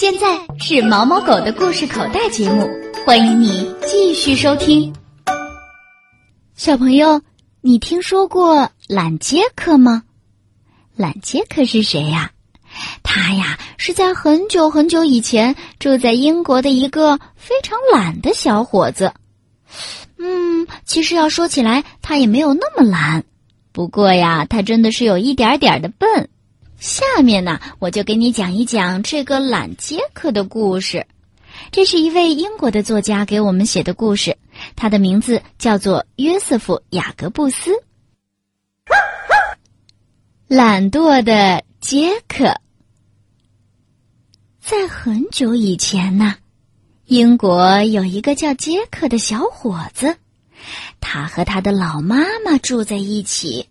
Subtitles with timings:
[0.00, 2.66] 现在是毛毛狗的故事口袋节目，
[3.04, 4.90] 欢迎你继续收听。
[6.54, 7.20] 小朋友，
[7.60, 10.02] 你听说过懒杰克吗？
[10.96, 12.30] 懒杰克是谁呀？
[13.02, 19.12] 他呀是在很久很久以前住在英国的一个非常懒的小伙子。
[20.16, 23.22] 嗯，其实要说起来，他也没有那么懒，
[23.70, 26.30] 不过呀，他真的是有一点点的笨。
[26.80, 31.06] 下面呢，我就给你讲一讲这个懒杰克的故事。
[31.70, 34.34] 这是一位英国的作家给我们写的故事，
[34.74, 37.70] 他的名字叫做约瑟夫·雅各布斯。
[40.48, 42.58] 懒惰的杰克，
[44.58, 46.34] 在很久以前呢，
[47.04, 50.16] 英国有一个叫杰克的小伙子，
[50.98, 53.68] 他和他的老妈妈住在一起，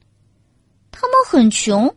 [0.92, 1.92] 他们很穷。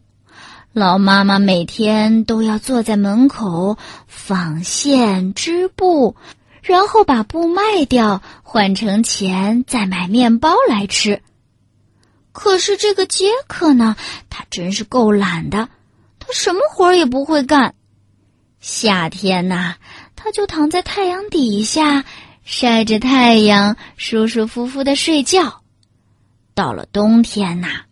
[0.73, 3.77] 老妈妈每天都要坐在门口
[4.07, 6.17] 纺线织布，
[6.62, 11.20] 然后把布卖掉换成钱，再买面包来吃。
[12.33, 13.97] 可是这个杰克呢，
[14.31, 15.69] 他真是够懒的，
[16.19, 17.75] 他什么活儿也不会干。
[18.59, 19.75] 夏天呐，
[20.17, 22.03] 他就躺在太阳底下
[22.45, 25.61] 晒着太阳，舒舒服服的睡觉。
[26.55, 27.83] 到了冬天呐。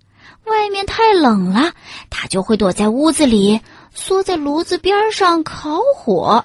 [0.50, 1.72] 外面太冷了，
[2.10, 3.60] 他就会躲在屋子里，
[3.94, 6.44] 缩在炉子边上烤火。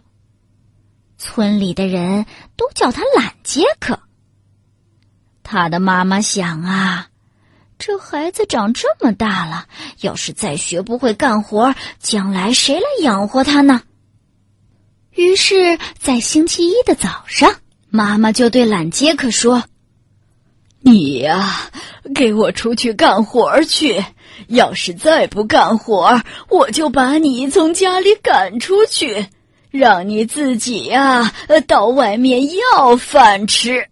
[1.17, 2.25] 村里的人
[2.55, 3.99] 都叫他懒杰克。
[5.43, 7.07] 他的妈妈想啊，
[7.79, 9.67] 这孩子长这么大了，
[10.01, 13.81] 要是再学不会干活，将来谁来养活他呢？
[15.11, 17.55] 于是，在星期一的早上，
[17.89, 19.63] 妈妈就对懒杰克说。
[20.87, 21.71] 你呀，
[22.13, 24.05] 给我出去干活去！
[24.49, 29.25] 要是再不干活，我就把你从家里赶出去，
[29.71, 31.33] 让你自己呀
[31.65, 33.87] 到外面要饭吃。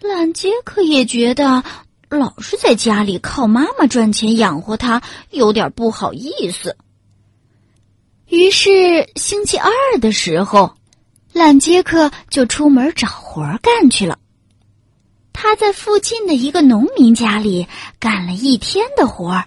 [0.00, 1.62] 懒杰克也觉得
[2.08, 6.74] 老是在家里靠妈妈赚钱养活他有点不好意思。
[8.28, 10.74] 于是星期二的时候，
[11.34, 14.18] 懒杰克就出门找活干去了。
[15.34, 17.66] 他在附近的一个农民家里
[17.98, 19.44] 干了一天的活儿。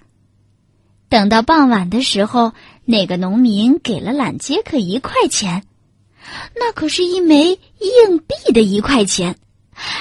[1.09, 2.51] 等到傍晚的时候，
[2.85, 5.63] 那个农民给了懒杰克一块钱，
[6.55, 9.37] 那可是一枚硬币的一块钱。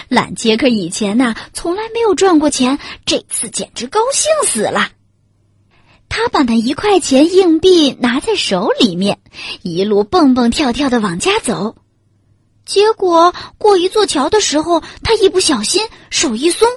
[0.09, 4.91] 懒杰克以前呐从来没有赚过钱，这次简直高兴死了。
[6.09, 9.19] 他把那一块钱硬币拿在手里面，
[9.63, 11.77] 一路蹦蹦跳跳的往家走。
[12.67, 16.69] 结果过一座桥的时候，他一不小心手一松，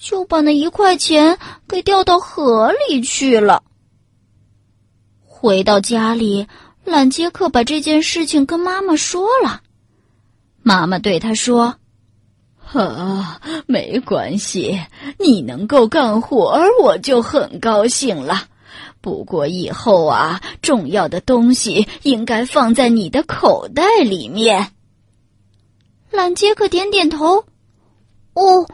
[0.00, 1.36] 就把那一块钱
[1.68, 3.64] 给掉到河里去了。
[5.24, 6.46] 回到家里，
[6.84, 9.60] 懒杰克把这件事情跟妈妈说了。
[10.62, 11.74] 妈妈对他说
[12.72, 14.80] ：“啊，没关系，
[15.18, 18.44] 你能够干活儿，我就很高兴了。
[19.00, 24.70] 不过以后啊，重要的东西应该放在你的口袋里面。”
[26.16, 27.44] 懒杰克点点头，
[28.32, 28.66] 哦，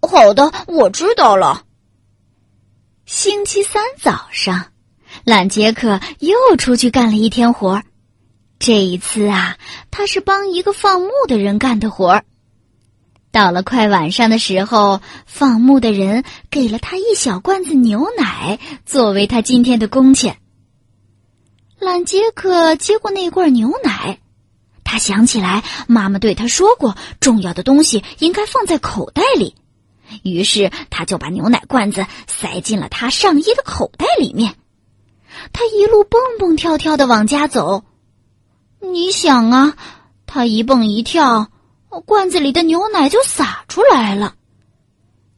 [0.00, 1.64] 好的，我知道了。
[3.04, 4.68] 星期三早上，
[5.22, 7.84] 懒杰克又出去干了一天活儿。
[8.58, 9.58] 这一次啊，
[9.90, 12.24] 他是帮一个放牧的人干的活儿。
[13.30, 20.38] 到了快晚上的时候，放牧的人给了他一小罐子牛奶，作为他今天的工钱。
[21.78, 24.18] 懒杰克接过那罐牛奶。
[24.86, 29.56] 他想起来，妈妈对他说过，重要的东西应该放在口袋里。
[30.22, 34.54] 于是，他就把牛奶罐子塞进了他上衣的口袋里面。
[35.52, 37.84] 他一路蹦蹦跳跳的往家走。
[38.80, 39.76] 你想啊，
[40.24, 41.50] 他一蹦一跳，
[42.06, 44.34] 罐子里的牛奶就洒出来了。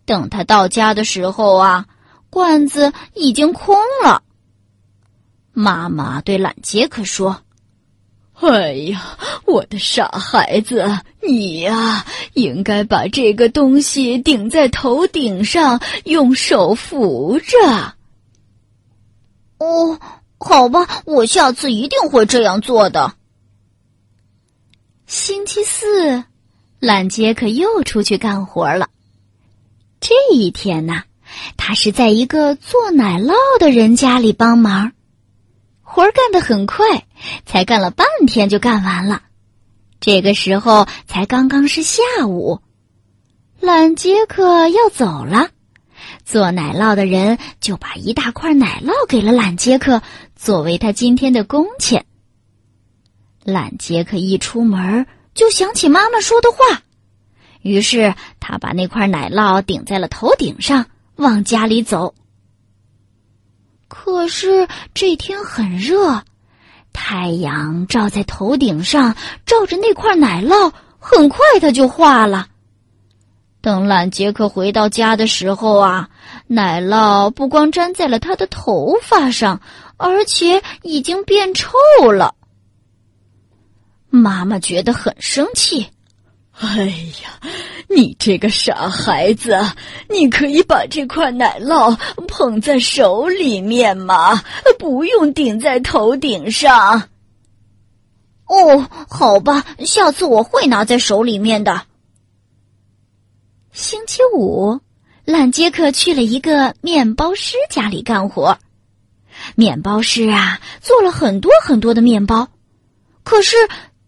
[0.05, 1.87] 等他到家的时候啊，
[2.29, 4.23] 罐子已经空了。
[5.53, 7.43] 妈妈对懒杰克说。
[8.41, 10.85] 哎呀，我的傻孩子，
[11.21, 17.95] 你呀，应该把这个东西顶在头顶上，用手扶着。
[19.59, 19.99] 哦，
[20.39, 23.15] 好吧，我下次一定会这样做的。
[25.07, 26.23] 星期四，
[26.79, 28.89] 懒杰克又出去干活了。
[30.01, 31.03] 这一天呢，
[31.57, 34.93] 他是在一个做奶酪的人家里帮忙。
[35.83, 37.07] 活儿干得很快，
[37.47, 39.23] 才干了半天就干完了。
[40.01, 42.61] 这个时候才刚刚是下午，
[43.61, 45.51] 懒杰克要走了，
[46.25, 50.01] 做奶酪的人就把一大块奶酪给了懒杰克，
[50.37, 52.05] 作为他今天的工钱。
[53.43, 56.83] 懒杰克一出门就想起妈妈说的话，
[57.63, 60.87] 于是他把那块奶酪顶在了头顶上，
[61.17, 62.15] 往家里走。
[63.89, 66.23] 可是这天很热，
[66.93, 69.15] 太阳照在头顶上，
[69.47, 72.49] 照着那块奶酪，很快它就化了。
[73.61, 76.09] 等懒杰克回到家的时候啊，
[76.47, 79.61] 奶酪不光粘在了他的头发上，
[79.97, 81.73] 而且已经变臭
[82.13, 82.35] 了。
[84.11, 85.87] 妈妈觉得很生气。
[86.61, 86.87] 哎
[87.23, 87.39] 呀，
[87.89, 89.57] 你这个傻孩子！
[90.09, 91.97] 你可以把这块奶酪
[92.27, 94.43] 捧在手里面吗？
[94.77, 97.11] 不用顶在头顶上。
[98.47, 101.83] 哦，好吧，下次我会拿在手里面的。
[103.71, 104.81] 星期五，
[105.25, 108.59] 懒杰克去了一个面包师家里干活。
[109.55, 112.49] 面包师啊，做了很多很多的面包，
[113.23, 113.57] 可是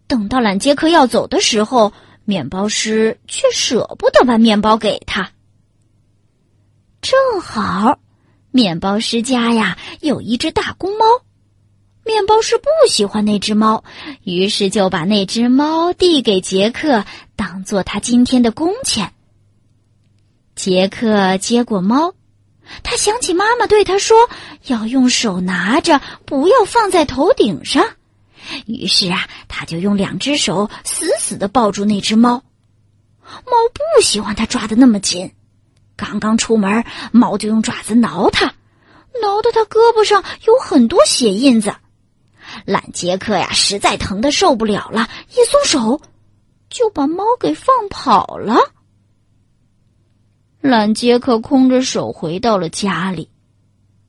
[0.09, 1.93] 等到懒杰克要走的时候。
[2.31, 5.33] 面包师却舍不得把面包给他。
[7.03, 7.99] 正好，
[8.53, 11.05] 面包师家呀有一只大公猫，
[12.05, 13.83] 面包师不喜欢那只猫，
[14.23, 17.05] 于是就把那只猫递给杰克，
[17.35, 19.13] 当做他今天的工钱。
[20.55, 22.15] 杰克接过猫，
[22.85, 24.31] 他想起妈妈对他说
[24.67, 27.85] 要用手拿着，不要放在头顶上。
[28.67, 32.43] 于是啊，他就用两只手死死的抱住那只猫。
[33.23, 35.33] 猫不喜欢他抓的那么紧，
[35.95, 38.47] 刚刚出门，猫就用爪子挠他，
[39.23, 41.73] 挠得他胳膊上有很多血印子。
[42.65, 46.01] 懒杰克呀，实在疼的受不了了，一松手，
[46.69, 48.57] 就把猫给放跑了。
[50.61, 53.31] 懒杰克空着手回到了家里，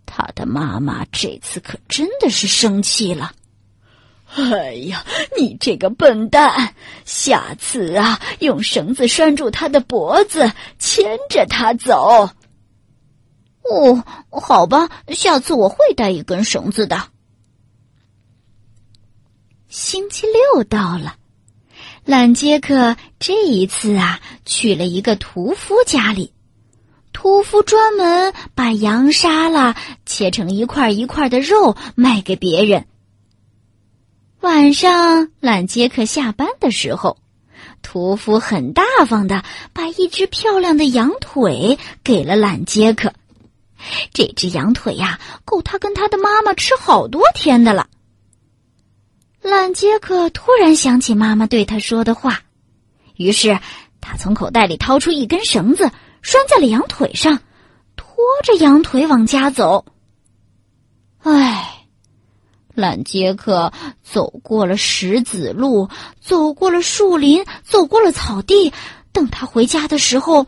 [0.07, 3.31] 他的妈妈这次可真的是生气了。
[4.35, 5.05] 哎呀，
[5.37, 6.73] 你这个笨蛋！
[7.03, 12.29] 下次啊，用绳子拴住他的脖子，牵着他走。
[13.63, 17.09] 哦，好吧，下次我会带一根绳子的。
[19.67, 21.15] 星期六到了，
[22.05, 26.33] 懒杰克这一次啊，去了一个屠夫家里。
[27.11, 29.75] 屠夫专门把羊杀了，
[30.05, 32.87] 切成一块一块的肉卖给别人。
[34.41, 37.17] 晚上，懒杰克下班的时候，
[37.83, 43.13] 屠夫很大方的把一只漂亮的羊腿给了懒杰克。
[44.11, 47.87] 这只羊腿呀，够他跟他的妈妈吃好多天的了。
[49.43, 52.41] 懒杰克突然想起妈妈对他说的话，
[53.17, 53.59] 于是
[54.01, 55.91] 他从口袋里掏出一根绳子，
[56.23, 57.39] 拴在了羊腿上，
[57.95, 59.85] 拖着羊腿往家走。
[61.19, 61.77] 唉。
[62.73, 63.71] 懒杰克
[64.03, 65.89] 走过了石子路，
[66.19, 68.73] 走过了树林，走过了草地。
[69.11, 70.47] 等他回家的时候，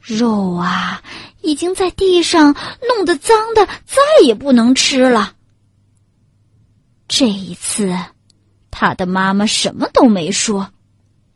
[0.00, 1.02] 肉啊，
[1.40, 2.54] 已经在地上
[2.88, 5.32] 弄得脏的，再也不能吃了。
[7.08, 7.96] 这一次，
[8.70, 10.70] 他的妈妈什么都没说，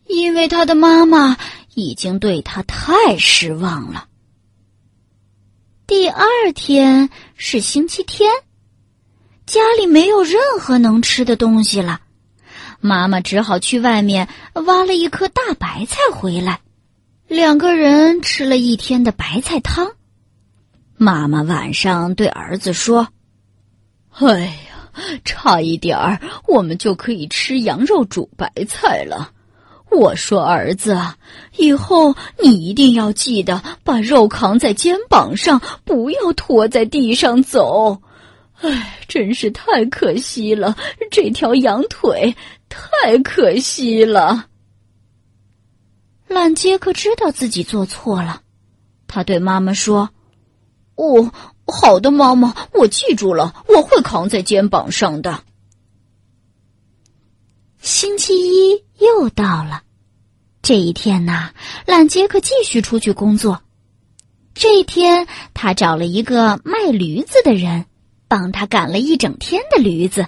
[0.07, 1.39] 因为他的妈妈
[1.75, 4.07] 已经对他太失望了。
[5.87, 8.31] 第二天是星期天。
[9.51, 11.99] 家里没有任何能吃的东西了，
[12.79, 16.61] 妈妈只好去外面挖了一颗大白菜回来。
[17.27, 19.91] 两个人吃了一天的白菜汤。
[20.97, 23.09] 妈妈晚上对儿子说
[24.21, 24.53] ：“哎呀，
[25.25, 29.33] 差一点儿，我们就可以吃羊肉煮白菜了。”
[29.91, 30.97] 我说：“儿子，
[31.57, 38.01] 以后你一定要记得把肉扛在肩膀上，不要拖在地上走。”
[38.63, 40.77] 唉，真是太可惜了，
[41.11, 42.35] 这条羊腿
[42.69, 44.47] 太可惜了。
[46.29, 48.43] 懒杰克知道自己做错了，
[49.07, 50.11] 他对妈妈说
[50.97, 51.33] ：“哦，
[51.67, 55.43] 好的，妈妈，我记住了，我会扛在肩膀上的。”
[57.81, 59.83] 星期一又到了，
[60.61, 61.53] 这一天呐，
[61.87, 63.63] 懒杰克继续出去工作。
[64.53, 67.87] 这一天，他找了一个卖驴子的人。
[68.31, 70.25] 帮他赶了一整天的驴子。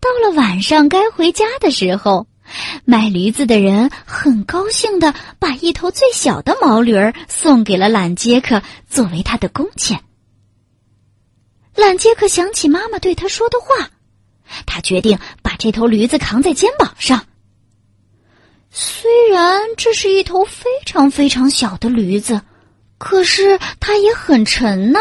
[0.00, 2.26] 到了晚上该回家的时候，
[2.86, 10.02] 卖驴子的人很高兴的把一头最小的毛驴儿送给了懒杰克作为他的工钱。
[11.76, 13.90] 懒杰克想起妈妈对他说的话，
[14.64, 17.26] 他决定把这头驴子扛在肩膀上。
[18.70, 22.40] 虽然这是一头非常非常小的驴子，
[22.96, 24.98] 可是它也很沉呢。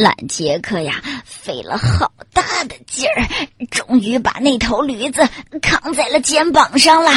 [0.00, 3.28] 懒杰克呀，费了好大的劲儿，
[3.70, 5.28] 终于把那头驴子
[5.60, 7.12] 扛在了肩膀上了。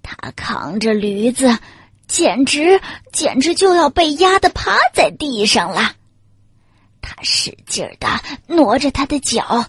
[0.00, 1.58] 他扛着驴子，
[2.06, 2.80] 简直
[3.12, 5.96] 简直就要被压得趴在地上了。
[7.02, 8.06] 他使劲儿的
[8.46, 9.66] 挪着他的脚，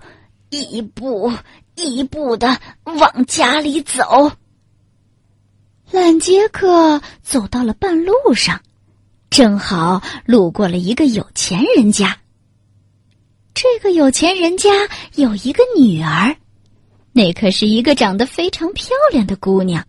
[0.51, 1.33] 一步
[1.73, 4.31] 一步的往家里走。
[5.89, 8.61] 懒杰克走到了半路上，
[9.35, 12.17] 正好路过了一个有钱人家。
[13.53, 14.69] 这个有钱人家
[15.15, 16.33] 有一个女儿，
[17.11, 19.85] 那可是一个长得非常漂亮的姑娘。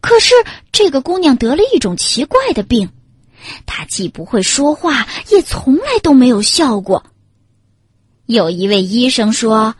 [0.00, 0.34] 可是
[0.72, 2.90] 这个姑娘得了一种奇怪的病，
[3.64, 7.04] 她既不会说话，也从来都没有笑过。
[8.26, 9.72] 有一位医生说，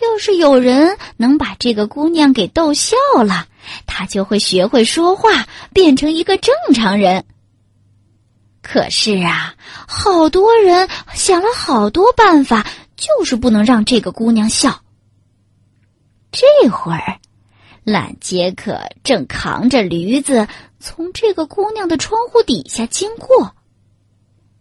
[0.00, 2.96] 要是有人能把这个姑娘给逗笑
[3.26, 3.48] 了，
[3.86, 7.24] 她就会学会说话，变成一个正常人。
[8.62, 9.54] 可是啊，
[9.88, 14.82] 好多人想了好多办法，就是不能让这个姑娘笑。
[16.30, 17.18] 这会儿，
[17.82, 20.46] 懒杰克正扛着驴子
[20.78, 23.54] 从这个姑娘的窗户底下经过。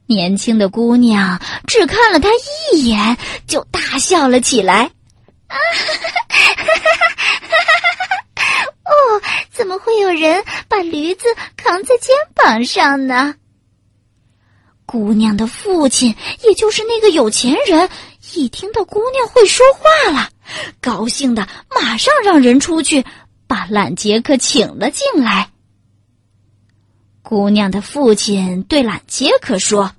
[0.08, 2.29] 年轻的姑娘只看了他
[2.74, 4.91] 一眼，就大笑了起来。
[5.48, 6.96] 啊哈哈哈哈
[8.36, 8.65] 哈！
[8.86, 11.25] 哦，怎么会有人把驴子
[11.56, 13.36] 扛在肩膀上呢？
[14.91, 17.88] 姑娘的父亲，也就是那个有钱人，
[18.34, 20.27] 一听到姑娘会说话了，
[20.81, 23.05] 高兴的马上让人出去
[23.46, 25.48] 把懒杰克请了进来。
[27.22, 29.91] 姑娘的父亲对懒杰克说：“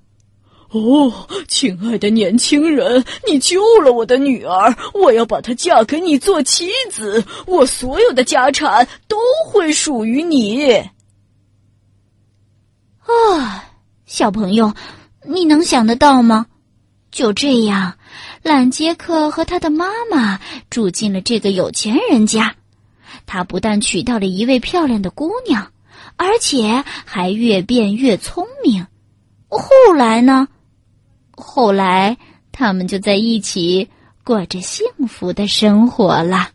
[0.74, 9.16] 哦，亲爱的年轻人，你救了我的女儿，我要把她嫁给你做妻子，我所有的家产都
[9.46, 10.74] 会属于你。”
[13.06, 13.68] 啊。
[14.10, 14.74] 小朋友，
[15.24, 16.46] 你能想得到吗？
[17.12, 17.94] 就这样，
[18.42, 22.52] 懒杰克和他的妈妈住进了这个有钱人家。
[23.24, 25.64] 他不但娶到了一位漂亮的姑娘，
[26.16, 28.84] 而且还越变越聪明。
[29.48, 30.48] 后来呢？
[31.30, 32.18] 后来
[32.50, 33.88] 他们就在一起
[34.24, 36.48] 过着幸福的生活了。